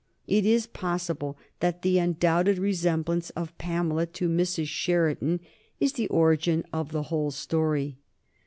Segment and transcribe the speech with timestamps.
[0.25, 4.65] It is possible that the undoubted resemblance of Pamela to Mrs.
[4.65, 5.41] Sheridan
[5.79, 7.99] is the origin of the whole story.